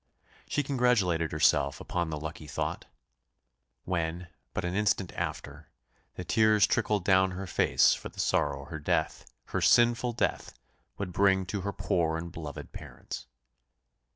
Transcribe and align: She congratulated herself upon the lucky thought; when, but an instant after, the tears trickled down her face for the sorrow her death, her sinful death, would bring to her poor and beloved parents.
She 0.47 0.63
congratulated 0.63 1.31
herself 1.31 1.79
upon 1.79 2.09
the 2.09 2.19
lucky 2.19 2.47
thought; 2.47 2.85
when, 3.83 4.29
but 4.51 4.65
an 4.65 4.73
instant 4.73 5.13
after, 5.13 5.69
the 6.15 6.23
tears 6.23 6.65
trickled 6.65 7.05
down 7.05 7.29
her 7.33 7.45
face 7.45 7.93
for 7.93 8.09
the 8.09 8.19
sorrow 8.19 8.65
her 8.65 8.79
death, 8.79 9.31
her 9.49 9.61
sinful 9.61 10.13
death, 10.13 10.57
would 10.97 11.13
bring 11.13 11.45
to 11.45 11.61
her 11.61 11.71
poor 11.71 12.17
and 12.17 12.31
beloved 12.31 12.71
parents. 12.73 13.27